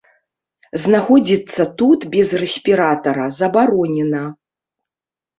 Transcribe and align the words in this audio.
Знаходзіцца 0.83 1.65
тут 1.81 1.99
без 2.15 2.31
рэспіратара 2.43 3.27
забаронена. 3.41 4.23